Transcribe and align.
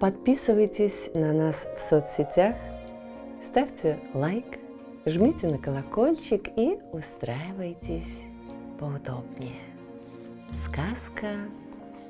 Подписывайтесь 0.00 1.10
на 1.12 1.34
нас 1.34 1.68
в 1.76 1.78
соцсетях, 1.78 2.56
ставьте 3.42 4.00
лайк, 4.14 4.58
жмите 5.04 5.46
на 5.46 5.58
колокольчик 5.58 6.48
и 6.56 6.78
устраивайтесь 6.90 8.22
поудобнее. 8.78 9.60
Сказка 10.64 11.34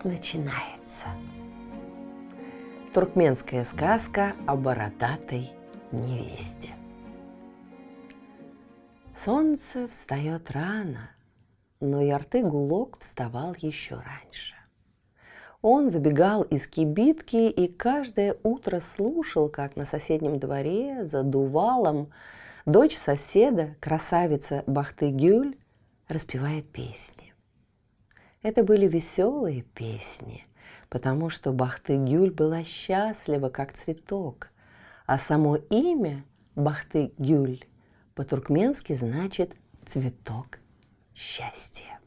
начинается. 0.05 1.09
Туркменская 2.95 3.65
сказка 3.65 4.35
о 4.47 4.55
бородатой 4.55 5.51
невесте. 5.91 6.69
Солнце 9.17 9.89
встает 9.89 10.53
рано, 10.53 11.11
но 11.81 12.01
Ярты-Гулок 12.01 13.01
вставал 13.01 13.57
еще 13.59 13.97
раньше. 13.97 14.60
Он 15.63 15.91
выбегал 15.91 16.43
из 16.43 16.67
кибитки 16.67 17.51
и 17.51 17.69
каждое 17.69 18.37
утро 18.43 18.81
слушал, 18.81 19.51
как 19.51 19.77
на 19.77 19.85
соседнем 19.85 20.39
дворе 20.39 21.05
за 21.05 21.23
дувалом 21.23 22.11
дочь 22.65 22.97
соседа, 22.97 23.77
красавица 23.79 24.65
Бахты-Гюль, 24.67 25.59
распевает 26.09 26.67
песни. 26.71 27.35
Это 28.43 28.65
были 28.65 28.89
веселые 28.89 29.63
песни, 29.63 30.47
потому 30.89 31.29
что 31.29 31.53
Бахты-Гюль 31.53 32.33
была 32.33 32.65
счастлива, 32.65 33.51
как 33.51 33.75
цветок, 33.75 34.49
а 35.05 35.19
само 35.19 35.57
имя 35.57 36.25
Бахты-Гюль 36.57 37.65
по-туркменски 38.15 38.95
значит 38.95 39.55
«цветок 39.87 40.59
счастья». 41.15 42.01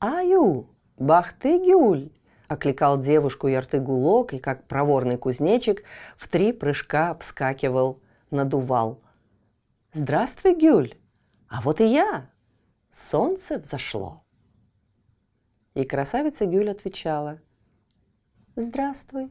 «Аю, 0.00 0.68
Бахты-Гюль!»– 0.96 2.10
окликал 2.48 2.98
девушку 2.98 3.48
Ярты-Гулок 3.48 4.34
и, 4.34 4.38
как 4.38 4.64
проворный 4.64 5.18
кузнечик, 5.18 5.82
в 6.16 6.28
три 6.28 6.52
прыжка 6.52 7.14
вскакивал, 7.14 8.00
надувал. 8.30 9.00
«Здравствуй, 9.92 10.54
Гюль! 10.54 10.94
А 11.48 11.60
вот 11.62 11.80
и 11.80 11.86
я! 11.86 12.30
Солнце 12.92 13.58
взошло!» 13.58 14.22
И 15.74 15.84
красавица 15.84 16.46
Гюль 16.46 16.70
отвечала. 16.70 17.40
«Здравствуй!» 18.56 19.30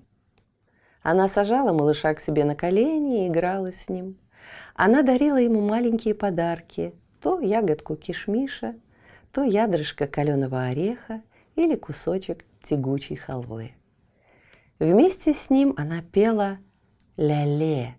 Она 1.02 1.28
сажала 1.28 1.72
малыша 1.74 2.14
к 2.14 2.20
себе 2.20 2.46
на 2.46 2.56
колени 2.56 3.26
и 3.26 3.28
играла 3.28 3.72
с 3.72 3.90
ним. 3.90 4.20
Она 4.76 5.02
дарила 5.02 5.38
ему 5.38 5.62
маленькие 5.62 6.16
подарки, 6.16 6.94
то 7.22 7.40
ягодку 7.40 7.96
кишмиша, 7.96 8.76
то 9.32 9.44
ядрышко 9.44 10.08
каленого 10.08 10.64
ореха 10.64 11.22
или 11.56 11.76
кусочек 11.76 12.46
тягучей 12.62 13.16
халвы. 13.16 13.74
Вместе 14.80 15.34
с 15.34 15.50
ним 15.50 15.74
она 15.78 16.02
пела 16.02 16.60
«Ля-ле» 17.18 17.98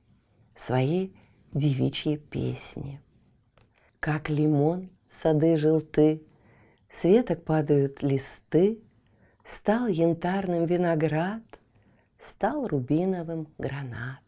свои 0.54 1.10
девичьи 1.52 2.16
песни. 2.16 3.00
Как 4.00 4.28
лимон 4.28 4.90
сады 5.08 5.56
желты, 5.56 6.22
Светок 6.88 7.44
падают 7.44 8.02
листы, 8.02 8.82
Стал 9.42 9.86
янтарным 9.86 10.66
виноград, 10.66 11.42
Стал 12.18 12.66
рубиновым 12.66 13.48
гранат. 13.58 14.22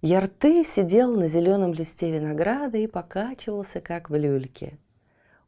Ярты 0.00 0.64
сидел 0.64 1.16
на 1.16 1.26
зеленом 1.26 1.72
листе 1.72 2.10
винограда 2.12 2.78
и 2.78 2.86
покачивался, 2.86 3.80
как 3.80 4.10
в 4.10 4.14
люльке. 4.14 4.78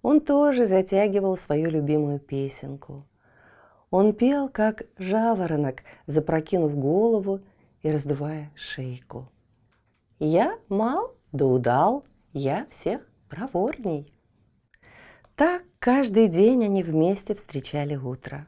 Он 0.02 0.20
тоже 0.20 0.66
затягивал 0.66 1.36
свою 1.36 1.70
любимую 1.70 2.18
песенку. 2.18 3.06
Он 3.90 4.14
пел, 4.14 4.48
как 4.48 4.84
жаворонок, 4.98 5.82
запрокинув 6.06 6.76
голову 6.76 7.40
и 7.82 7.90
раздувая 7.90 8.50
шейку. 8.54 9.28
«Я 10.18 10.58
мал 10.68 11.14
да 11.32 11.46
удал, 11.46 12.04
я 12.32 12.66
всех 12.70 13.06
проворней». 13.28 14.06
Так 15.34 15.62
каждый 15.78 16.28
день 16.28 16.64
они 16.64 16.82
вместе 16.82 17.34
встречали 17.34 17.96
утро. 17.96 18.46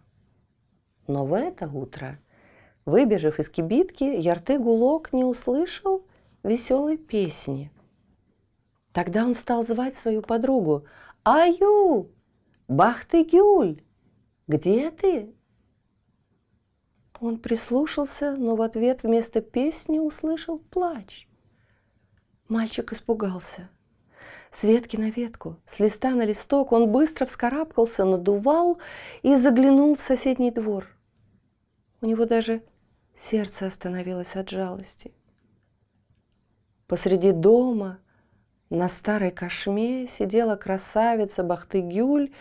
Но 1.06 1.24
в 1.24 1.32
это 1.32 1.66
утро, 1.66 2.18
выбежав 2.84 3.38
из 3.38 3.48
кибитки, 3.48 4.04
Ярты-Гулок 4.04 5.12
не 5.12 5.24
услышал 5.24 6.04
веселой 6.42 6.98
песни. 6.98 7.72
Тогда 8.92 9.24
он 9.24 9.34
стал 9.34 9.64
звать 9.64 9.96
свою 9.96 10.20
подругу. 10.20 10.84
«Аю! 11.24 12.10
Бахты-Гюль! 12.68 13.82
Где 14.46 14.90
ты?» 14.90 15.34
Он 17.20 17.38
прислушался, 17.38 18.36
но 18.36 18.56
в 18.56 18.62
ответ 18.62 19.02
вместо 19.02 19.40
песни 19.40 19.98
услышал 19.98 20.58
плач. 20.58 21.28
Мальчик 22.48 22.92
испугался– 22.92 23.70
с 24.52 24.64
ветки 24.64 24.96
на 24.96 25.08
ветку, 25.08 25.56
с 25.64 25.80
листа 25.80 26.10
на 26.10 26.26
листок 26.26 26.72
он 26.72 26.92
быстро 26.92 27.24
вскарабкался, 27.24 28.04
надувал 28.04 28.78
и 29.22 29.34
заглянул 29.34 29.96
в 29.96 30.02
соседний 30.02 30.50
двор. 30.50 30.88
У 32.02 32.06
него 32.06 32.26
даже 32.26 32.62
сердце 33.14 33.66
остановилось 33.66 34.36
от 34.36 34.50
жалости. 34.50 35.14
Посреди 36.86 37.32
дома 37.32 37.98
на 38.72 38.88
старой 38.88 39.30
кошме 39.30 40.06
сидела 40.08 40.56
красавица 40.56 41.42
Бахтыгюль 41.42 42.32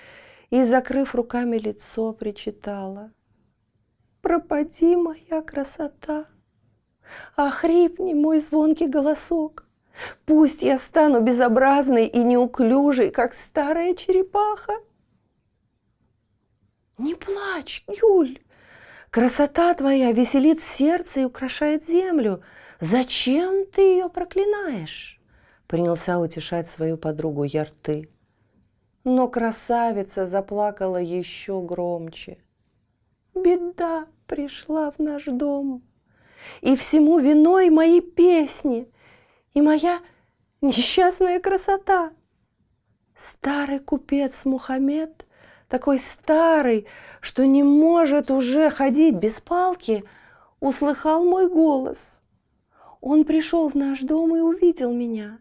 и, 0.49 0.63
закрыв 0.63 1.13
руками 1.13 1.57
лицо, 1.57 2.13
причитала. 2.13 3.11
«Пропади, 4.21 4.95
моя 4.95 5.41
красота! 5.41 6.25
Охрипни, 7.35 8.13
мой 8.13 8.39
звонкий 8.39 8.87
голосок!» 8.87 9.65
Пусть 10.25 10.61
я 10.61 10.79
стану 10.79 11.19
безобразной 11.19 12.07
и 12.07 12.19
неуклюжей, 12.19 13.11
как 13.11 13.33
старая 13.33 13.93
черепаха. 13.93 14.73
Не 16.97 17.13
плачь, 17.15 17.83
Юль. 18.01 18.39
Красота 19.09 19.73
твоя 19.73 20.13
веселит 20.13 20.61
сердце 20.61 21.21
и 21.21 21.25
украшает 21.25 21.83
землю. 21.83 22.41
Зачем 22.79 23.65
ты 23.65 23.81
ее 23.81 24.09
проклинаешь? 24.09 25.20
Принялся 25.71 26.19
утешать 26.19 26.69
свою 26.69 26.97
подругу 26.97 27.43
Ярты. 27.45 28.09
Но 29.03 29.27
красавица 29.27 30.27
заплакала 30.27 30.97
еще 30.97 31.59
громче. 31.61 32.37
Беда 33.33 34.05
пришла 34.27 34.91
в 34.91 34.99
наш 34.99 35.25
дом, 35.25 35.81
и 36.61 36.75
всему 36.75 37.17
виной 37.17 37.69
мои 37.69 38.01
песни– 38.01 38.87
и 39.53 39.61
моя 39.61 39.99
несчастная 40.61 41.39
красота. 41.39 42.11
Старый 43.15 43.79
купец 43.79 44.45
Мухаммед, 44.45 45.25
такой 45.67 45.99
старый, 45.99 46.87
что 47.19 47.45
не 47.45 47.63
может 47.63 48.31
уже 48.31 48.69
ходить 48.69 49.15
без 49.15 49.39
палки, 49.39 50.03
услыхал 50.59 51.23
мой 51.25 51.49
голос. 51.49 52.21
Он 53.01 53.25
пришел 53.25 53.69
в 53.69 53.75
наш 53.75 54.01
дом 54.01 54.35
и 54.35 54.39
увидел 54.39 54.93
меня. 54.93 55.39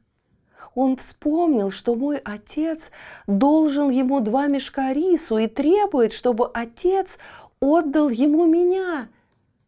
Он 0.74 0.96
вспомнил, 0.96 1.70
что 1.70 1.94
мой 1.94 2.18
отец 2.18 2.90
должен 3.26 3.90
ему 3.90 4.20
два 4.20 4.46
мешка 4.46 4.92
рису 4.92 5.38
и 5.38 5.46
требует, 5.46 6.12
чтобы 6.12 6.50
отец 6.52 7.18
отдал 7.60 8.08
ему 8.08 8.46
меня 8.46 9.08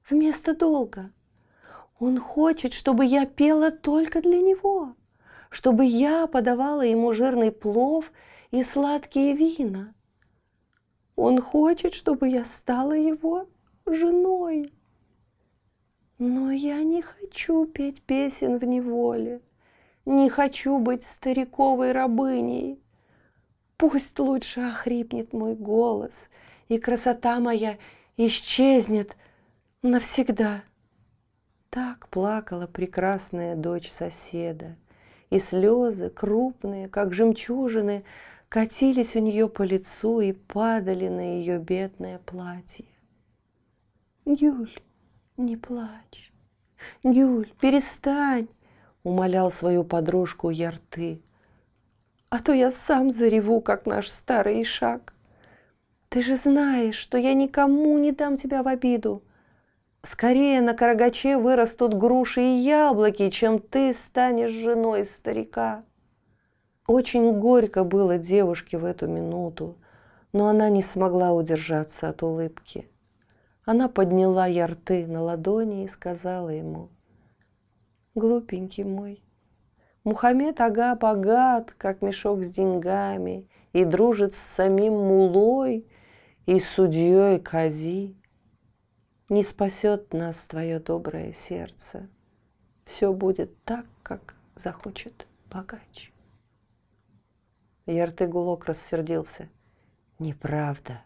вместо 0.09 0.55
долга. 0.55 1.11
Он 1.99 2.19
хочет, 2.19 2.73
чтобы 2.73 3.05
я 3.05 3.27
пела 3.27 3.71
только 3.71 4.21
для 4.23 4.41
него, 4.41 4.95
чтобы 5.51 5.85
я 5.85 6.27
подавала 6.27 6.83
ему 6.83 7.13
жирный 7.13 7.53
плов 7.53 8.11
и 8.51 8.63
сладкие 8.63 9.35
вина. 9.35 9.95
Он 11.17 11.41
хочет, 11.41 11.95
чтобы 11.95 12.29
я 12.29 12.45
стала 12.45 12.95
его 12.95 13.47
женой. 13.87 14.73
Но 16.19 16.51
я 16.51 16.83
не 16.83 17.03
хочу 17.03 17.67
петь 17.67 18.03
песен 18.03 18.59
в 18.59 18.65
неволе, 18.65 19.41
не 20.05 20.29
хочу 20.29 20.79
быть 20.79 21.05
стариковой 21.05 21.93
рабыней. 21.93 22.81
Пусть 23.77 24.19
лучше 24.19 24.61
охрипнет 24.61 25.33
мой 25.33 25.55
голос, 25.55 26.29
и 26.69 26.79
красота 26.79 27.41
моя 27.41 27.79
исчезнет 28.17 29.17
навсегда. 29.83 30.63
Так 31.71 32.09
плакала 32.09 32.67
прекрасная 32.67 33.57
дочь 33.57 33.91
соседа, 33.91 34.77
и 35.31 35.39
слезы, 35.39 36.11
крупные, 36.11 36.89
как 36.89 37.15
жемчужины, 37.15 38.05
катились 38.49 39.17
у 39.17 39.21
нее 39.21 39.49
по 39.49 39.63
лицу 39.63 40.21
и 40.21 40.33
падали 40.33 41.09
на 41.09 41.39
ее 41.39 41.59
бедное 41.59 42.19
платье. 42.19 42.85
«Гюль, 44.27 44.79
не 45.37 45.57
плачь! 45.57 46.33
Гюль, 47.03 47.51
перестань!»— 47.61 48.49
умолял 49.05 49.51
свою 49.51 49.85
подружку 49.85 50.51
Ярты. 50.51 51.23
«А 52.31 52.39
то 52.39 52.53
я 52.53 52.71
сам 52.71 53.11
зареву, 53.11 53.61
как 53.61 53.87
наш 53.87 54.09
старый 54.09 54.63
Ишак. 54.63 55.15
Ты 56.09 56.23
же 56.23 56.37
знаешь, 56.37 56.95
что 56.95 57.19
я 57.19 57.35
никому 57.35 57.99
не 57.99 58.13
дам 58.13 58.37
тебя 58.37 58.63
в 58.63 58.69
обиду. 58.69 59.23
Скорее 60.03 60.61
на 60.61 60.75
Карагаче 60.75 61.37
вырастут 61.37 61.95
груши 61.95 62.43
и 62.43 62.59
яблоки, 62.59 63.31
чем 63.31 63.59
ты 63.59 63.93
станешь 63.93 64.51
женой 64.51 65.05
старика». 65.05 65.85
Очень 66.87 67.39
горько 67.39 67.85
было 67.85 68.19
девушке 68.19 68.77
в 68.77 68.85
эту 68.85 69.07
минуту, 69.07 69.77
но 70.33 70.49
она 70.49 70.69
не 70.69 70.83
смогла 70.83 71.33
удержаться 71.33 72.09
от 72.09 72.23
улыбки. 72.23 72.89
Она 73.65 73.89
подняла 73.89 74.47
ярты 74.47 75.07
на 75.07 75.23
ладони 75.23 75.85
и 75.85 75.89
сказала 75.89 76.49
ему, 76.49 76.89
«Глупенький 78.15 78.85
мой, 78.85 79.23
Мухаммед 80.05 80.61
Ага 80.61 80.97
богат, 80.97 81.73
как 81.79 82.03
мешок 82.03 82.43
с 82.43 82.51
деньгами, 82.51 83.49
и 83.73 83.85
дружит 83.85 84.35
с 84.35 84.39
самим 84.39 84.95
Мулой 84.95 85.87
и 86.47 86.59
судьей 86.59 87.39
Кази. 87.39 88.17
Не 89.29 89.45
спасет 89.45 90.13
нас 90.13 90.45
твое 90.45 90.81
доброе 90.81 91.33
сердце. 91.33 92.09
Все 92.85 93.13
будет 93.13 93.63
так, 93.65 93.87
как 94.03 94.35
захочет 94.57 95.29
богач. 95.51 96.13
Яртыгулок 97.87 98.65
рассердился. 98.67 99.49
Неправда. 100.19 101.03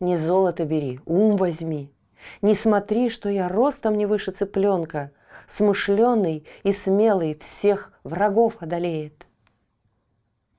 Не 0.00 0.16
золото 0.16 0.64
бери, 0.64 0.98
ум 1.04 1.36
возьми. 1.36 1.92
Не 2.40 2.54
смотри, 2.54 3.10
что 3.10 3.28
я 3.28 3.48
ростом 3.48 3.96
не 3.96 4.06
выше 4.06 4.32
цыпленка, 4.32 5.12
смышленый 5.46 6.46
и 6.62 6.72
смелый 6.72 7.34
всех 7.36 7.92
врагов 8.04 8.56
одолеет. 8.60 9.26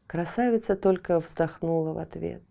Красавица 0.08 0.76
только 0.76 1.20
вздохнула 1.20 1.94
в 1.94 1.98
ответ. 1.98 2.44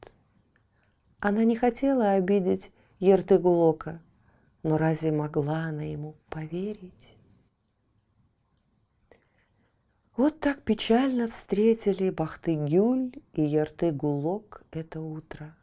Она 1.19 1.45
не 1.45 1.57
хотела 1.57 2.13
обидеть 2.13 2.73
Ертыгулока, 2.99 4.01
но 4.63 4.79
разве 4.79 5.13
могла 5.13 5.65
она 5.65 5.83
ему 5.83 6.17
поверить? 6.29 7.17
Вот 10.17 10.39
так 10.39 10.63
печально 10.63 11.29
встретили 11.29 12.11
Бахты-Гюль 12.11 13.23
и 13.33 13.43
Ярты-Гулок 13.43 14.65
это 14.71 15.01
утро. 15.01 15.57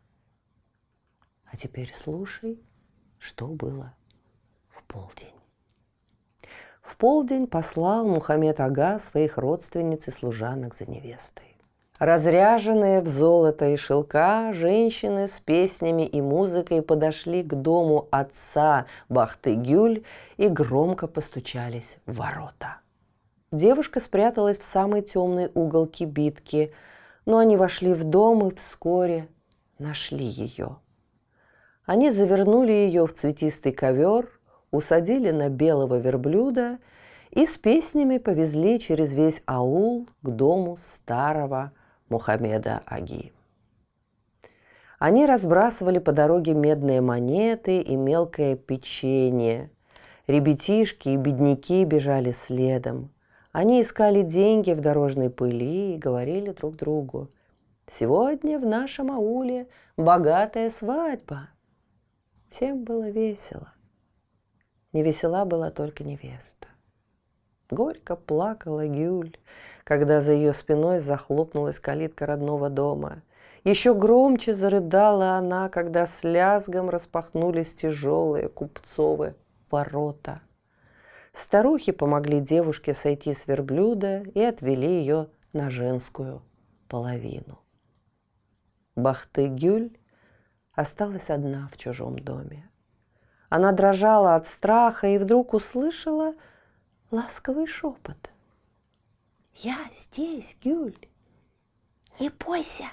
А 1.45 1.55
теперь 1.57 1.93
слушай, 1.93 2.59
что 3.19 3.47
было 3.47 3.95
в 4.69 4.83
полдень. 4.83 5.36
В 6.87 6.95
полдень 6.95 7.47
послал 7.47 8.07
Мухаммед 8.07 8.59
Ага 8.59 8.97
своих 8.99 9.37
родственниц 9.37 10.07
и 10.07 10.11
служанок 10.11 10.73
за 10.73 10.89
невестой. 10.89 11.57
Разряженные 11.99 13.01
в 13.01 13.07
золото 13.07 13.65
и 13.65 13.75
шелка, 13.75 14.53
женщины 14.53 15.27
с 15.27 15.39
песнями 15.39 16.07
и 16.07 16.21
музыкой 16.21 16.81
подошли 16.81 17.43
к 17.43 17.53
дому 17.53 18.07
отца 18.11 18.85
Бахты-Гюль 19.09 20.05
и 20.37 20.47
громко 20.47 21.07
постучались 21.07 21.97
в 22.05 22.15
ворота– 22.15 22.77
Девушка 23.51 24.01
спряталась 24.01 24.57
в 24.57 24.63
самый 24.63 25.01
темный 25.01 25.49
угол 25.53 25.87
кибитки, 25.87 26.73
но 27.25 27.37
они 27.37 27.55
вошли 27.55 27.93
в 27.93 28.03
дом 28.03 28.49
и 28.49 28.53
вскоре 28.53 29.29
нашли 29.79 30.25
ее. 30.25 30.79
Они 31.85 32.09
завернули 32.09 32.73
ее 32.73 33.07
в 33.07 33.13
цветистый 33.13 33.71
ковер, 33.71 34.36
усадили 34.71 35.31
на 35.31 35.49
белого 35.49 35.95
верблюда 35.95 36.79
и 37.31 37.45
с 37.45 37.57
песнями 37.57 38.17
повезли 38.17 38.79
через 38.79 39.13
весь 39.13 39.41
аул 39.45 40.07
к 40.21 40.29
дому 40.29 40.77
старого 40.79 41.71
Мухаммеда 42.09 42.81
Аги. 42.85 43.33
Они 44.99 45.25
разбрасывали 45.25 45.99
по 45.99 46.11
дороге 46.11 46.53
медные 46.53 47.01
монеты 47.01 47.81
и 47.81 47.95
мелкое 47.95 48.55
печенье. 48.55 49.69
Ребятишки 50.25 51.09
и 51.09 51.17
бедняки 51.17 51.85
бежали 51.85 52.31
следом– 52.31 53.11
они 53.57 53.81
искали 53.81 54.21
деньги 54.21 54.71
в 54.71 54.81
дорожной 54.81 55.31
пыли 55.31 55.95
и 55.95 55.97
говорили 55.97 56.51
друг 56.51 56.75
другу. 56.75 57.31
«Сегодня 57.87 58.59
в 58.59 58.65
нашем 58.67 59.11
ауле 59.11 59.67
богатая 59.97 60.69
свадьба». 60.69 61.49
Всем 62.51 62.83
было 62.83 63.09
весело. 63.09 63.73
Не 64.93 65.03
весела 65.03 65.45
была 65.45 65.71
только 65.71 66.03
невеста. 66.03 66.67
Горько 67.69 68.15
плакала 68.15 68.87
Гюль, 68.87 69.37
когда 69.83 70.21
за 70.21 70.33
ее 70.33 70.53
спиной 70.53 70.99
захлопнулась 70.99 71.79
калитка 71.79 72.25
родного 72.25 72.69
дома. 72.69 73.23
Еще 73.63 73.93
громче 73.93 74.53
зарыдала 74.53 75.31
она, 75.31 75.67
когда 75.69 76.07
с 76.07 76.23
лязгом 76.23 76.89
распахнулись 76.89 77.73
тяжелые 77.73 78.47
купцовые 78.47 79.35
ворота– 79.69 80.41
Старухи 81.37 81.91
помогли 81.91 82.39
девушке 82.39 82.95
сойти 82.95 83.31
с 83.31 83.45
верблюда 83.45 84.23
и 84.33 84.41
отвели 84.41 84.87
ее 84.87 85.29
на 85.53 85.69
женскую 85.69 86.41
половину. 86.87 87.59
Бахты-Гюль 88.95 89.95
осталась 90.73 91.29
одна 91.29 91.69
в 91.71 91.77
чужом 91.77 92.17
доме. 92.17 92.66
Она 93.49 93.71
дрожала 93.71 94.35
от 94.35 94.45
страха 94.45 95.07
и 95.07 95.17
вдруг 95.17 95.53
услышала 95.53 96.35
ласковый 97.11 97.67
шепот. 97.67 98.31
«Я 99.55 99.77
здесь, 99.93 100.57
Гюль! 100.63 100.97
Не 102.19 102.29
бойся!» 102.29 102.85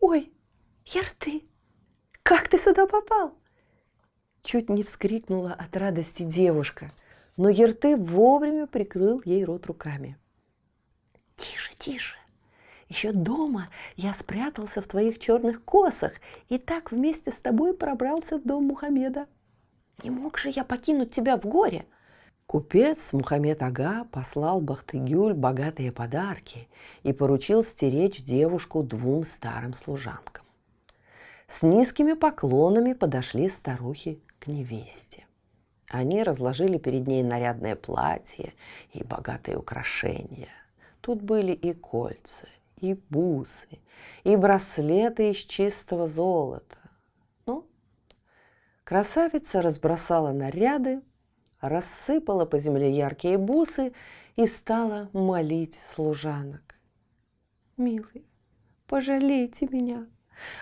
«Ой, 0.00 0.32
Ярты, 0.84 1.42
как 2.22 2.48
ты 2.48 2.58
сюда 2.58 2.86
попал?» 2.86 3.34
Чуть 4.42 4.68
не 4.68 4.82
вскрикнула 4.82 5.52
от 5.52 5.76
радости 5.76 6.22
девушка– 6.22 6.90
но 7.36 7.48
Ерты 7.48 7.96
вовремя 7.96 8.66
прикрыл 8.66 9.20
ей 9.24 9.44
рот 9.44 9.66
руками. 9.66 10.16
«Тише, 11.36 11.72
тише! 11.78 12.16
Еще 12.88 13.12
дома 13.12 13.68
я 13.96 14.12
спрятался 14.12 14.80
в 14.80 14.86
твоих 14.86 15.18
черных 15.18 15.64
косах 15.64 16.12
и 16.48 16.58
так 16.58 16.92
вместе 16.92 17.30
с 17.30 17.40
тобой 17.40 17.74
пробрался 17.74 18.38
в 18.38 18.44
дом 18.44 18.64
Мухаммеда. 18.66 19.26
Не 20.02 20.10
мог 20.10 20.38
же 20.38 20.50
я 20.50 20.64
покинуть 20.64 21.12
тебя 21.12 21.36
в 21.36 21.44
горе!» 21.44 21.86
Купец 22.46 23.12
Мухаммед 23.12 23.62
Ага 23.62 24.06
послал 24.12 24.60
Бахтыгюль 24.60 25.32
богатые 25.32 25.92
подарки 25.92 26.68
и 27.02 27.12
поручил 27.12 27.64
стеречь 27.64 28.22
девушку 28.22 28.82
двум 28.82 29.24
старым 29.24 29.72
служанкам. 29.72 30.44
С 31.46 31.62
низкими 31.62 32.12
поклонами 32.12 32.92
подошли 32.92 33.48
старухи 33.48 34.20
к 34.38 34.46
невесте. 34.46 35.26
Они 35.88 36.22
разложили 36.22 36.78
перед 36.78 37.06
ней 37.06 37.22
нарядное 37.22 37.76
платье 37.76 38.52
и 38.92 39.04
богатые 39.04 39.56
украшения. 39.56 40.48
Тут 41.00 41.22
были 41.22 41.52
и 41.52 41.72
кольца, 41.72 42.46
и 42.80 42.94
бусы, 43.10 43.78
и 44.24 44.36
браслеты 44.36 45.30
из 45.30 45.36
чистого 45.36 46.06
золота. 46.06 46.78
Красавица 48.84 49.62
разбросала 49.62 50.32
наряды, 50.32 51.02
рассыпала 51.60 52.44
по 52.44 52.58
земле 52.58 52.90
яркие 52.90 53.38
бусы 53.38 53.92
и 54.36 54.46
стала 54.46 55.08
молить 55.12 55.78
служанок. 55.94 56.62
«Милый, 57.76 58.26
пожалейте 58.86 59.66
меня, 59.70 60.06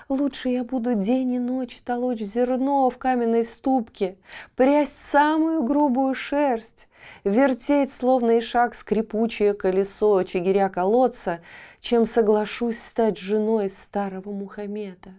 Лучше 0.08 0.50
я 0.50 0.64
буду 0.64 0.94
день 0.94 1.32
и 1.32 1.38
ночь 1.38 1.80
толочь 1.80 2.20
зерно 2.20 2.90
в 2.90 2.98
каменной 2.98 3.44
ступке, 3.44 4.18
прясть 4.56 4.98
самую 4.98 5.62
грубую 5.62 6.14
шерсть, 6.14 6.88
вертеть, 7.24 7.92
словно 7.92 8.32
и 8.32 8.40
шаг 8.40 8.74
скрипучее 8.74 9.54
колесо 9.54 10.22
чигиря 10.24 10.68
колодца, 10.68 11.40
чем 11.80 12.06
соглашусь 12.06 12.78
стать 12.78 13.18
женой 13.18 13.70
старого 13.70 14.30
Мухаммеда. 14.30 15.14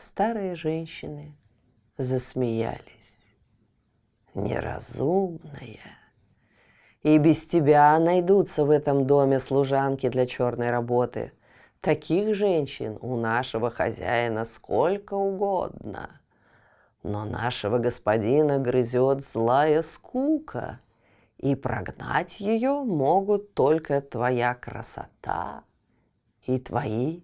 Старые 0.00 0.54
женщины 0.54 1.36
засмеялись. 1.98 3.26
Неразумная. 4.34 5.98
И 7.02 7.18
без 7.18 7.46
тебя 7.46 7.98
найдутся 7.98 8.64
в 8.64 8.70
этом 8.70 9.06
доме 9.06 9.38
служанки 9.38 10.08
для 10.08 10.26
черной 10.26 10.70
работы– 10.70 11.32
Таких 11.80 12.34
женщин 12.34 12.98
у 13.00 13.16
нашего 13.16 13.70
хозяина 13.70 14.44
сколько 14.44 15.14
угодно. 15.14 16.20
но 17.02 17.24
нашего 17.24 17.78
господина 17.78 18.58
грызет 18.58 19.24
злая 19.24 19.80
скука, 19.80 20.80
и 21.38 21.54
прогнать 21.54 22.38
ее 22.38 22.84
могут 22.84 23.54
только 23.54 24.02
твоя 24.02 24.54
красота 24.54 25.64
и 26.42 26.58
твои 26.58 27.22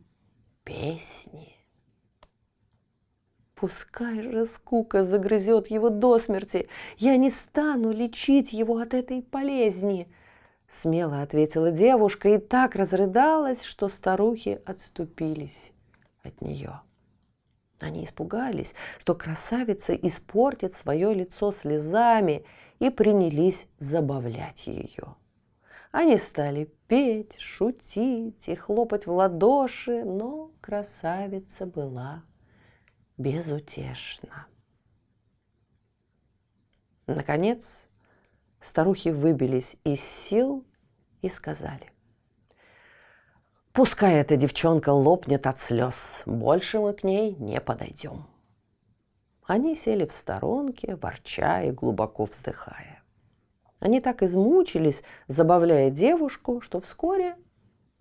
песни. 0.64 1.55
Пускай 3.56 4.20
же 4.20 4.44
скука 4.44 5.02
загрызет 5.02 5.68
его 5.68 5.88
до 5.88 6.18
смерти, 6.18 6.68
я 6.98 7.16
не 7.16 7.30
стану 7.30 7.90
лечить 7.90 8.52
его 8.52 8.76
от 8.76 8.92
этой 8.92 9.22
болезни, 9.22 10.12
смело 10.68 11.22
ответила 11.22 11.70
девушка 11.70 12.28
и 12.28 12.38
так 12.38 12.76
разрыдалась, 12.76 13.62
что 13.62 13.88
старухи 13.88 14.60
отступились 14.66 15.72
от 16.22 16.42
нее. 16.42 16.82
Они 17.80 18.04
испугались, 18.04 18.74
что 18.98 19.14
красавица 19.14 19.94
испортит 19.94 20.74
свое 20.74 21.14
лицо 21.14 21.50
слезами 21.50 22.44
и 22.78 22.90
принялись 22.90 23.68
забавлять 23.78 24.66
ее. 24.66 25.16
Они 25.92 26.18
стали 26.18 26.70
петь, 26.88 27.38
шутить 27.38 28.50
и 28.50 28.54
хлопать 28.54 29.06
в 29.06 29.12
ладоши, 29.12 30.04
но 30.04 30.50
красавица 30.60 31.64
была 31.64 32.22
безутешна. 33.16 34.46
Наконец, 37.06 37.88
старухи 38.60 39.08
выбились 39.08 39.76
из 39.84 40.00
сил 40.00 40.64
и 41.22 41.28
сказали, 41.28 41.92
Пускай 43.76 44.14
эта 44.14 44.36
девчонка 44.36 44.88
лопнет 44.88 45.46
от 45.46 45.58
слез, 45.58 46.22
больше 46.24 46.80
мы 46.80 46.94
к 46.94 47.04
ней 47.04 47.34
не 47.34 47.60
подойдем. 47.60 48.26
Они 49.46 49.76
сели 49.76 50.06
в 50.06 50.12
сторонке, 50.12 50.96
ворча 50.96 51.62
и 51.62 51.72
глубоко 51.72 52.24
вздыхая. 52.24 53.02
Они 53.78 54.00
так 54.00 54.22
измучились, 54.22 55.04
забавляя 55.28 55.90
девушку, 55.90 56.62
что 56.62 56.80
вскоре 56.80 57.36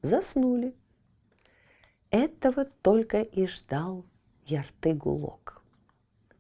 заснули. 0.01 0.74
Этого 2.10 2.63
только 2.63 3.22
и 3.22 3.45
ждал 3.45 4.05
Ярты-Гулок. 4.45 5.61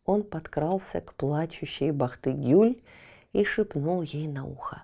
Он 0.05 0.23
подкрался 0.23 1.01
к 1.01 1.15
плачущей 1.15 1.91
Бахты-Гюль 1.91 2.81
и 3.33 3.43
шепнул 3.43 4.01
ей 4.01 4.27
на 4.27 4.45
ухо. 4.45 4.83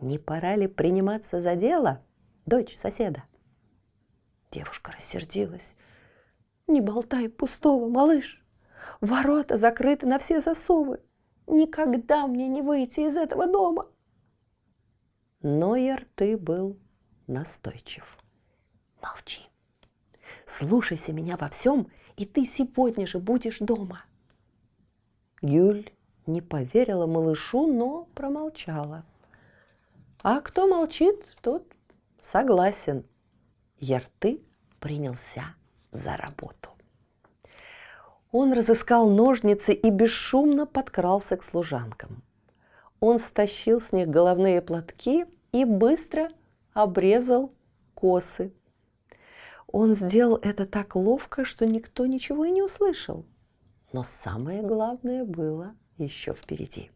«Не 0.00 0.18
пора 0.18 0.56
ли 0.56 0.66
приниматься 0.66 1.40
за 1.40 1.56
дело?» 1.56 2.02
дочь 2.46 2.74
соседа. 2.76 3.24
Девушка 4.50 4.92
рассердилась. 4.92 5.76
«Не 6.66 6.80
болтай 6.80 7.28
пустого, 7.28 7.88
малыш! 7.88 8.42
Ворота 9.00 9.56
закрыты 9.56 10.06
на 10.06 10.18
все 10.18 10.40
засовы. 10.40 11.00
Никогда 11.46 12.26
мне 12.26 12.48
не 12.48 12.62
выйти 12.62 13.00
из 13.00 13.16
этого 13.16 13.46
дома!» 13.46 13.88
Но 15.42 15.76
Ярты 15.76 16.36
был 16.36 16.78
настойчив. 17.26 18.18
«Молчи! 19.02 19.42
Слушайся 20.46 21.12
меня 21.12 21.36
во 21.36 21.48
всем, 21.48 21.88
и 22.16 22.24
ты 22.24 22.46
сегодня 22.46 23.06
же 23.06 23.18
будешь 23.18 23.58
дома!» 23.58 24.04
Гюль 25.42 25.90
не 26.26 26.40
поверила 26.40 27.06
малышу, 27.06 27.66
но 27.66 28.08
промолчала. 28.14 29.04
А 30.22 30.40
кто 30.40 30.66
молчит, 30.66 31.36
тот 31.42 31.62
Согласен. 32.32 33.04
Ярты 33.78 34.40
принялся 34.80 35.54
за 35.92 36.16
работу. 36.16 36.70
Он 38.32 38.52
разыскал 38.52 39.08
ножницы 39.08 39.72
и 39.72 39.90
бесшумно 39.90 40.66
подкрался 40.66 41.36
к 41.36 41.44
служанкам. 41.44 42.24
Он 42.98 43.20
стащил 43.20 43.80
с 43.80 43.92
них 43.92 44.08
головные 44.08 44.60
платки 44.60 45.26
и 45.52 45.64
быстро 45.64 46.30
обрезал 46.72 47.52
косы. 47.94 48.52
Он 49.68 49.94
сделал 49.94 50.38
это 50.42 50.66
так 50.66 50.96
ловко, 50.96 51.44
что 51.44 51.66
никто 51.66 52.06
ничего 52.06 52.44
и 52.44 52.50
не 52.50 52.62
услышал. 52.62 53.24
Но 53.92 54.04
самое 54.04 54.62
главное 54.62 55.24
было 55.24 55.74
еще 55.98 56.32
впереди. 56.34 56.90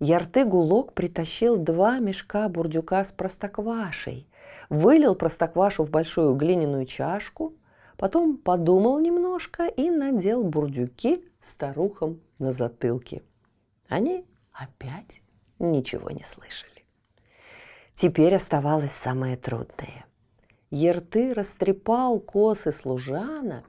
Ярты-гулок 0.00 0.92
притащил 0.92 1.56
два 1.56 1.98
мешка 1.98 2.48
бурдюка 2.48 3.04
с 3.04 3.12
простоквашей, 3.12 4.28
вылил 4.68 5.14
простоквашу 5.14 5.84
в 5.84 5.90
большую 5.90 6.34
глиняную 6.34 6.84
чашку, 6.84 7.54
потом 7.96 8.36
подумал 8.36 8.98
немножко 8.98 9.66
и 9.66 9.90
надел 9.90 10.42
бурдюки 10.42 11.24
старухам 11.40 12.20
на 12.38 12.50
затылке. 12.52 13.22
Они 13.88 14.26
опять 14.52 15.22
ничего 15.58 16.10
не 16.10 16.24
слышали. 16.24 16.84
Теперь 17.92 18.34
оставалось 18.34 18.92
самое 18.92 19.36
трудное. 19.36 20.06
Ерты 20.74 21.34
растрепал 21.34 22.18
косы 22.18 22.72
служанок 22.72 23.64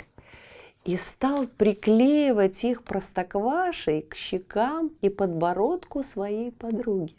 и 0.85 0.97
стал 0.97 1.45
приклеивать 1.45 2.63
их 2.63 2.83
простоквашей 2.83 4.01
к 4.01 4.15
щекам 4.15 4.87
и 5.01 5.09
подбородку 5.09 6.03
своей 6.03 6.51
подруги. 6.51 7.15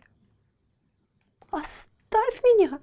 «Оставь 1.53 2.43
меня! 2.43 2.81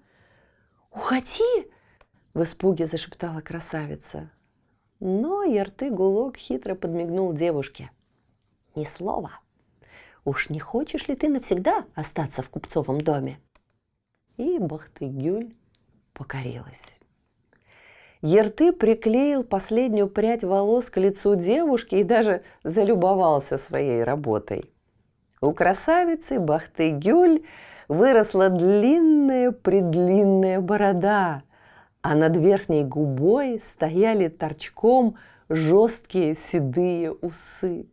Уходи!»– 0.92 1.70
в 2.34 2.44
испуге 2.44 2.86
зашептала 2.86 3.42
красавица. 3.42 4.32
Но 5.02 5.44
Ярты-Гулок 5.44 6.38
хитро 6.38 6.74
подмигнул 6.74 7.34
девушке. 7.34 7.92
«Ни 8.76 8.86
слова! 8.86 9.42
Уж 10.24 10.50
не 10.50 10.62
хочешь 10.62 11.10
ли 11.10 11.16
ты 11.16 11.28
навсегда 11.28 11.86
остаться 11.96 12.42
в 12.42 12.50
купцовом 12.50 13.02
доме?» 13.02 13.42
И 14.38 14.58
Бахты-Гюль 14.58 15.54
покорилась. 16.14 17.00
Ерты 18.24 18.72
приклеил 18.72 19.44
последнюю 19.44 20.08
прядь 20.08 20.44
волос 20.46 20.90
к 20.90 20.98
лицу 20.98 21.36
девушки 21.36 21.96
и 21.96 22.06
даже 22.06 22.44
залюбовался 22.64 23.58
своей 23.58 24.06
работой. 24.06 24.72
У 25.42 25.52
красавицы 25.52 26.40
Бахты 26.40 26.92
Гюль 26.92 27.44
выросла 27.90 28.50
длинная-предлинная 28.50 30.62
борода, 30.62 31.44
а 32.02 32.16
над 32.16 32.38
верхней 32.38 32.86
губой 32.86 33.60
стояли 33.60 34.30
торчком 34.30 35.18
жесткие 35.50 36.34
седые 36.34 37.12
усы. 37.12 37.88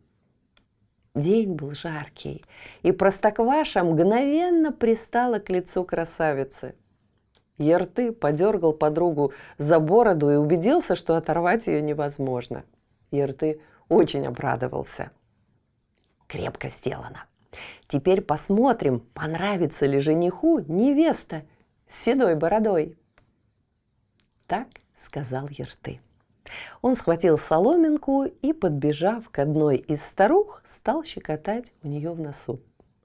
День 1.13 1.55
был 1.55 1.73
жаркий, 1.73 2.45
и 2.83 2.93
простокваша 2.93 3.83
мгновенно 3.83 4.71
пристала 4.71 5.39
к 5.39 5.49
лицу 5.49 5.83
красавицы– 5.83 6.73
Ерты 7.61 8.11
подергал 8.11 8.73
подругу 8.73 9.33
за 9.57 9.79
бороду 9.79 10.29
и 10.29 10.35
убедился, 10.35 10.95
что 10.95 11.15
оторвать 11.15 11.67
ее 11.67 11.81
невозможно. 11.81 12.63
Ерты 13.11 13.61
очень 13.87 14.25
обрадовался. 14.25 15.11
Крепко 16.27 16.69
сделано. 16.69 17.25
Теперь 17.87 18.21
посмотрим, 18.21 19.01
понравится 19.13 19.85
ли 19.85 19.99
жениху 19.99 20.59
невеста 20.59 21.43
с 21.87 22.03
седой 22.03 22.35
бородой. 22.35 22.97
Так 24.47 24.67
сказал 24.95 25.47
Ерты. 25.49 26.01
Он 26.81 26.95
схватил 26.95 27.37
соломинку 27.37 28.25
и, 28.25 28.53
подбежав 28.53 29.29
к 29.29 29.39
одной 29.39 29.77
из 29.77 30.03
старух, 30.03 30.61
стал 30.65 31.03
щекотать 31.03 31.71
у 31.83 31.87
нее 31.87 32.11
в 32.13 32.19
носу. 32.19 32.59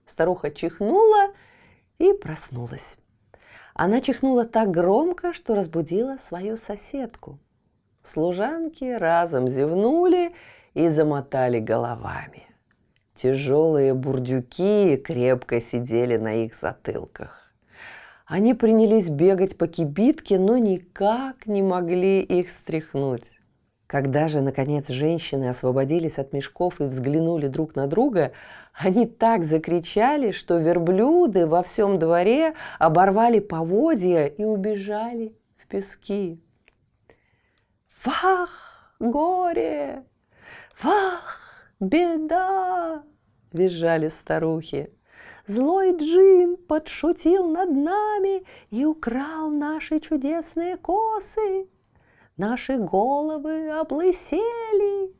Старуха 0.06 0.50
чихнула 0.50 1.32
и 1.98 2.12
проснулась. 2.12 2.96
Она 3.78 4.00
чихнула 4.00 4.46
так 4.46 4.70
громко, 4.70 5.34
что 5.34 5.54
разбудила 5.54 6.16
свою 6.16 6.56
соседку. 6.56 7.38
Служанки 8.02 8.84
разом 8.84 9.48
зевнули 9.48 10.32
и 10.72 10.88
замотали 10.88 11.58
головами. 11.58 12.44
Тяжелые 13.14 13.92
бурдюки 13.92 14.96
крепко 14.96 15.60
сидели 15.60 16.16
на 16.16 16.44
их 16.44 16.54
затылках. 16.54 17.52
Они 18.24 18.54
принялись 18.54 19.10
бегать 19.10 19.58
по 19.58 19.66
кибитке, 19.66 20.38
но 20.38 20.56
никак 20.56 21.46
не 21.46 21.62
могли 21.62 22.22
их 22.22 22.50
стряхнуть. 22.50 23.30
Когда 23.86 24.26
же, 24.26 24.40
наконец, 24.40 24.88
женщины 24.88 25.48
освободились 25.48 26.18
от 26.18 26.32
мешков 26.32 26.80
и 26.80 26.84
взглянули 26.84 27.46
друг 27.46 27.76
на 27.76 27.86
друга, 27.86 28.32
они 28.74 29.06
так 29.06 29.44
закричали, 29.44 30.32
что 30.32 30.58
верблюды 30.58 31.46
во 31.46 31.62
всем 31.62 31.98
дворе 31.98 32.54
оборвали 32.80 33.38
поводья 33.38 34.26
и 34.26 34.42
убежали 34.42 35.36
в 35.56 35.68
пески. 35.68 36.40
«Вах, 38.04 38.92
горе! 38.98 40.02
Вах, 40.82 41.70
беда!»– 41.78 43.04
визжали 43.52 44.08
старухи. 44.08 44.92
Злой 45.46 45.96
джин 45.96 46.56
подшутил 46.56 47.48
над 47.48 47.70
нами 47.70 48.44
и 48.70 48.84
украл 48.84 49.50
наши 49.50 50.00
чудесные 50.00 50.76
косы 50.76 51.68
наши 52.36 52.76
головы 52.76 53.70
облысели. 53.70 55.14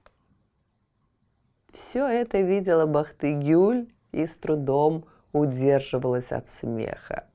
все 1.71 2.07
это 2.07 2.41
видела 2.41 2.87
Бахтыгюль 2.87 3.93
и 4.13 4.27
с 4.27 4.37
трудом 4.39 5.05
удерживалась 5.33 6.33
от 6.33 6.47
смеха. 6.47 7.29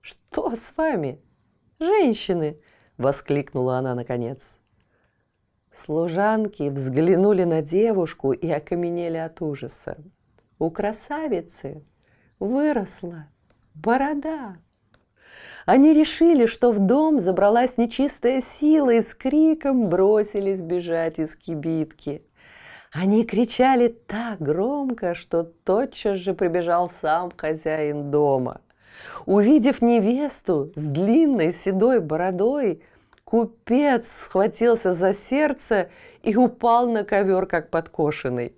«Что 0.00 0.54
с 0.56 0.76
вами, 0.76 1.20
женщины?»– 1.78 2.60
воскликнула 2.98 3.78
она 3.78 3.94
наконец. 3.94 4.60
Служанки 5.70 6.68
взглянули 6.68 7.44
на 7.44 7.60
девушку 7.60 8.32
и 8.32 8.48
окаменели 8.50 9.16
от 9.16 9.42
ужаса. 9.42 9.98
У 10.58 10.70
красавицы 10.70 11.84
выросла 12.38 13.26
борода. 13.74 14.56
Они 15.66 15.94
решили, 15.94 16.46
что 16.46 16.72
в 16.72 16.78
дом 16.78 17.18
забралась 17.18 17.78
нечистая 17.78 18.40
сила 18.40 18.90
и 18.90 19.00
с 19.00 19.14
криком 19.14 19.88
бросились 19.88 20.60
бежать 20.60 21.18
из 21.18 21.36
кибитки. 21.36 22.22
Они 22.92 23.24
кричали 23.24 23.88
так 23.88 24.40
громко, 24.40 25.14
что 25.14 25.42
тотчас 25.42 26.18
же 26.18 26.34
прибежал 26.34 26.88
сам 26.88 27.32
хозяин 27.36 28.10
дома. 28.10 28.60
Увидев 29.26 29.82
невесту 29.82 30.70
с 30.76 30.84
длинной 30.84 31.52
седой 31.52 32.00
бородой, 32.00 32.82
купец 33.24 34.06
схватился 34.06 34.92
за 34.92 35.12
сердце 35.12 35.88
и 36.22 36.36
упал 36.36 36.90
на 36.90 37.04
ковер, 37.04 37.46
как 37.46 37.70
подкошенный. 37.70 38.54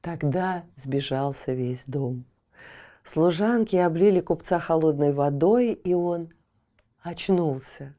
Тогда 0.00 0.62
сбежался 0.76 1.52
весь 1.52 1.84
дом. 1.86 2.24
Служанки 3.04 3.76
облили 3.76 4.20
купца 4.20 4.58
холодной 4.58 5.12
водой, 5.12 5.72
и 5.72 5.94
он 5.94 6.32
очнулся. 7.02 7.94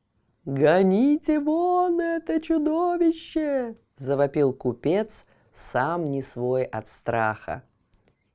«Гоните 0.46 1.40
вон 1.40 2.00
это 2.00 2.40
чудовище!»– 2.42 3.76
завопил 3.98 4.54
купец, 4.54 5.26
сам 5.52 6.06
не 6.06 6.22
свой 6.22 6.64
от 6.64 6.88
страха. 6.88 7.64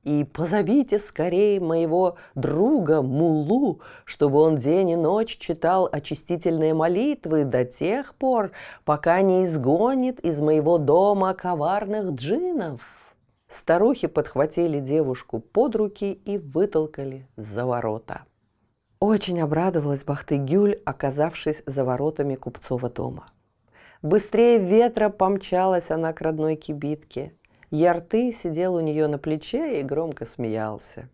И 0.07 0.23
позовите 0.23 0.99
скорее 0.99 1.59
моего 1.59 2.15
друга 2.33 3.01
Мулу, 3.01 3.81
чтобы 4.05 4.39
он 4.39 4.55
день 4.55 4.91
и 4.91 4.95
ночь 4.95 5.37
читал 5.37 5.89
очистительные 5.91 6.73
молитвы 6.73 7.43
до 7.43 7.65
тех 7.65 8.15
пор, 8.15 8.51
пока 8.85 9.21
не 9.21 9.43
изгонит 9.43 10.21
из 10.21 10.39
моего 10.39 10.77
дома 10.77 11.33
коварных 11.33 12.11
джинов. 12.11 12.96
Старухи 13.47 14.07
подхватили 14.07 14.79
девушку 14.79 15.39
под 15.39 15.75
руки 15.75 16.11
и 16.13 16.37
вытолкали 16.37 17.27
за 17.37 17.65
ворота. 17.65 18.25
Очень 18.99 19.41
обрадовалась 19.41 20.03
Бахтыгюль, 20.03 20.81
оказавшись 20.85 21.63
за 21.65 21.83
воротами 21.83 22.35
купцова 22.35 22.89
дома– 22.89 23.25
Быстрее 24.01 24.59
ветра 24.59 25.09
помчалась 25.09 25.89
она 25.89 26.13
к 26.13 26.21
родной 26.21 26.55
кибитке. 26.55 27.33
Ярты 27.71 28.31
сидел 28.31 28.75
у 28.75 28.79
нее 28.79 29.07
на 29.07 29.17
плече 29.17 29.79
и 29.79 29.83
громко 29.83 30.25
смеялся. 30.25 31.09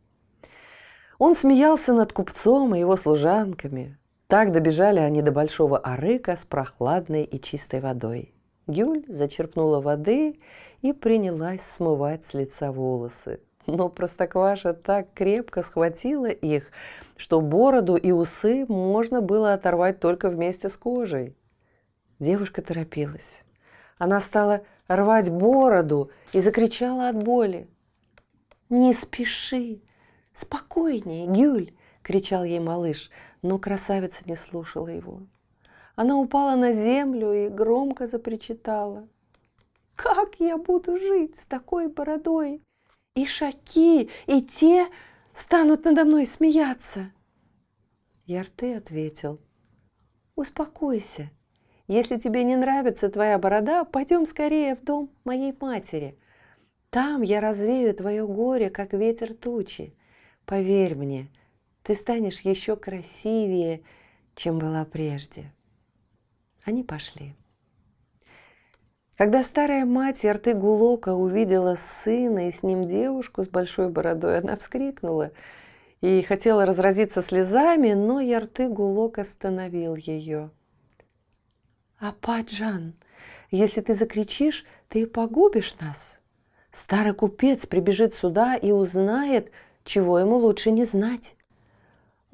Он 1.18 1.34
смеялся 1.34 1.94
над 1.94 2.12
купцом 2.12 2.76
и 2.76 2.80
его 2.80 2.96
служанками. 2.98 3.98
Так 4.28 4.52
добежали 4.52 5.00
они 5.00 5.22
до 5.22 5.32
большого 5.32 5.78
арыка 5.78 6.36
с 6.36 6.44
прохладной 6.44 7.24
и 7.24 7.40
чистой 7.40 7.80
водой. 7.80 8.34
Гюль 8.68 9.04
зачерпнула 9.08 9.82
воды 9.82 10.40
и 10.82 10.94
принялась 10.94 11.62
смывать 11.62 12.24
с 12.24 12.34
лица 12.34 12.72
волосы. 12.72 13.42
Но 13.66 13.90
Простокваша 13.90 14.74
так 14.74 15.14
крепко 15.14 15.62
схватила 15.62 16.30
их, 16.30 16.72
что 17.16 17.42
бороду 17.42 17.96
и 17.96 18.12
усы 18.12 18.66
можно 18.68 19.22
было 19.22 19.54
оторвать 19.54 20.00
только 20.00 20.30
вместе 20.30 20.70
с 20.70 20.78
кожей. 20.78 21.36
Девушка 22.20 22.62
торопилась. 22.62 23.44
Она 23.98 24.20
стала 24.20 24.64
рвать 24.88 25.30
бороду 25.30 26.12
и 26.34 26.42
закричала 26.42 27.10
от 27.10 27.24
боли. 27.24 27.68
«Не 28.70 28.94
спеши! 28.94 29.82
Спокойнее, 30.34 31.28
Гюль!»– 31.28 31.74
кричал 32.02 32.44
ей 32.44 32.60
малыш, 32.60 33.12
но 33.42 33.60
красавица 33.60 34.24
не 34.26 34.36
слушала 34.36 34.88
его. 34.88 35.22
Она 35.96 36.18
упала 36.18 36.56
на 36.56 36.72
землю 36.72 37.34
и 37.34 37.50
громко 37.50 38.08
запричитала. 38.08 39.08
«Как 39.96 40.36
я 40.40 40.58
буду 40.58 40.98
жить 40.98 41.38
с 41.38 41.46
такой 41.46 41.88
бородой? 41.88 42.62
И 43.16 43.26
шаки, 43.28 44.10
и 44.26 44.42
те 44.42 44.88
станут 45.34 45.86
надо 45.86 46.04
мной 46.06 46.26
смеяться!» 46.26 47.12
Ярты 48.26 48.76
ответил. 48.76 49.40
«Успокойся, 50.36 51.30
если 51.88 52.18
тебе 52.18 52.44
не 52.44 52.56
нравится 52.56 53.10
твоя 53.10 53.38
борода, 53.38 53.84
пойдем 53.84 54.26
скорее 54.26 54.76
в 54.76 54.84
дом 54.84 55.12
моей 55.26 55.56
матери. 55.60 56.18
Там 56.90 57.22
я 57.22 57.40
развею 57.40 57.94
твое 57.94 58.26
горе, 58.26 58.72
как 58.72 58.94
ветер 58.94 59.36
тучи. 59.36 59.96
Поверь 60.46 60.96
мне, 60.96 61.28
ты 61.84 61.94
станешь 61.94 62.40
еще 62.42 62.76
красивее, 62.78 63.84
чем 64.36 64.58
была 64.58 64.86
прежде. 64.86 65.52
Они 66.66 66.84
пошли. 66.84 67.36
Когда 69.16 69.44
старая 69.44 69.86
мать 69.86 70.24
Ярты 70.24 70.54
Гулока 70.54 71.14
увидела 71.14 71.76
сына 71.76 72.48
и 72.48 72.52
с 72.52 72.64
ним 72.64 72.86
девушку 72.86 73.44
с 73.44 73.48
большой 73.48 73.90
бородой, 73.90 74.40
она 74.40 74.58
вскрикнула 74.58 75.32
и 76.02 76.22
хотела 76.22 76.66
разразиться 76.66 77.22
слезами, 77.22 77.94
но 77.94 78.20
Ярты 78.20 78.68
Гулок 78.68 79.20
остановил 79.20 79.96
ее– 79.96 80.50
«Ападжан, 82.04 82.96
если 83.50 83.80
ты 83.80 83.94
закричишь, 83.94 84.66
ты 84.90 85.08
погубишь 85.08 85.78
нас. 85.80 86.20
Старый 86.70 87.14
купец 87.14 87.66
прибежит 87.66 88.14
сюда 88.14 88.58
и 88.58 88.72
узнает, 88.72 89.52
чего 89.86 90.20
ему 90.20 90.36
лучше 90.36 90.72
не 90.72 90.84
знать. 90.84 91.38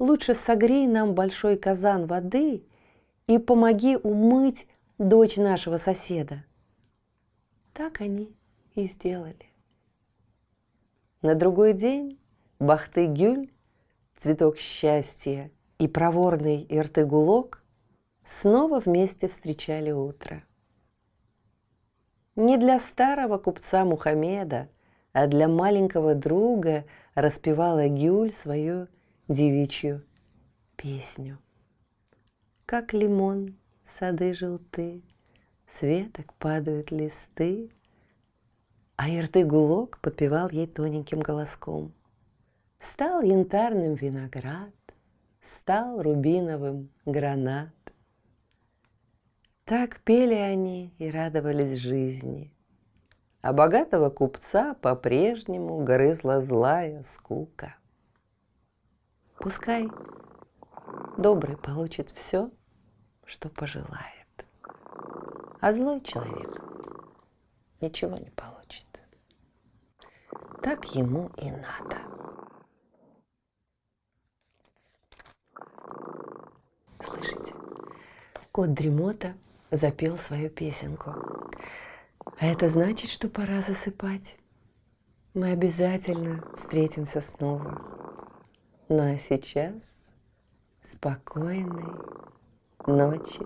Лучше 0.00 0.34
согрей 0.34 0.88
нам 0.88 1.14
большой 1.14 1.56
казан 1.56 2.06
воды 2.06 2.64
и 3.30 3.38
помоги 3.38 3.96
умыть 3.96 4.66
дочь 4.98 5.36
нашего 5.36 5.76
соседа». 5.76 6.44
Так 7.72 8.00
они 8.00 8.34
и 8.74 8.86
сделали. 8.88 9.46
На 11.22 11.36
другой 11.36 11.74
день 11.74 12.18
Бахты-Гюль, 12.58 13.52
цветок 14.16 14.58
счастья 14.58 15.52
и 15.78 15.86
проворный 15.86 16.66
Иртыгулок 16.68 17.62
снова 18.24 18.80
вместе 18.80 19.28
встречали 19.28 19.92
утро. 19.92 20.42
Не 22.34 22.56
для 22.56 22.80
старого 22.80 23.38
купца 23.38 23.84
Мухаммеда, 23.84 24.68
а 25.12 25.28
для 25.28 25.46
маленького 25.46 26.16
друга 26.16 26.84
распевала 27.14 27.86
Гюль 27.88 28.32
свою 28.32 28.88
девичью 29.28 30.02
песню. 30.74 31.38
Как 32.70 32.92
лимон, 32.92 33.56
сады 33.82 34.32
желты, 34.32 35.02
светок 35.66 36.32
падают 36.34 36.92
листы, 36.92 37.72
а 38.94 39.10
Ирты-Гулок 39.10 39.98
подпевал 40.00 40.50
ей 40.50 40.68
тоненьким 40.68 41.18
голоском. 41.18 41.92
Стал 42.78 43.22
янтарным 43.22 43.94
виноград, 43.94 44.72
стал 45.40 46.00
рубиновым 46.00 46.90
гранат. 47.06 47.74
Так 49.64 49.98
пели 50.04 50.34
они 50.34 50.94
и 50.98 51.10
радовались 51.10 51.76
жизни. 51.76 52.54
А 53.40 53.52
богатого 53.52 54.10
купца 54.10 54.74
по-прежнему 54.74 55.82
грызла 55.82 56.40
злая 56.40 57.02
скука. 57.12 57.74
Пускай 59.40 59.88
добрый 61.18 61.56
получит 61.56 62.10
все, 62.10 62.52
что 63.30 63.48
пожелает, 63.48 64.26
а 65.60 65.72
злой 65.72 66.00
человек 66.02 66.62
ничего 67.80 68.16
не 68.16 68.30
получит. 68.30 68.86
Так 70.62 70.94
ему 70.94 71.30
и 71.36 71.50
надо. 71.50 71.98
Слышите? 77.02 77.54
Кот 78.52 78.74
Дремота– 78.74 79.34
запел 79.70 80.18
свою 80.18 80.50
песенку. 80.50 81.14
А 82.38 82.46
это 82.46 82.68
значит, 82.68 83.10
что 83.10 83.28
пора 83.28 83.60
засыпать. 83.60 84.38
Мы 85.34 85.52
обязательно 85.52 86.44
встретимся 86.56 87.20
снова. 87.20 87.80
Ну 88.88 89.14
а 89.14 89.18
сейчас 89.18 90.08
спокойной 90.84 91.86
ночи. 92.86 93.40